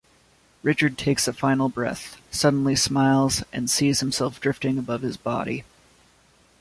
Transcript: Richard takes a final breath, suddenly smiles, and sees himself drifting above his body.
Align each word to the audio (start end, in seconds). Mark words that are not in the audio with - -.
Richard 0.63 0.97
takes 0.97 1.27
a 1.27 1.33
final 1.33 1.69
breath, 1.69 2.19
suddenly 2.31 2.75
smiles, 2.75 3.43
and 3.53 3.69
sees 3.69 3.99
himself 3.99 4.39
drifting 4.39 4.79
above 4.79 5.03
his 5.03 5.15
body. 5.15 5.63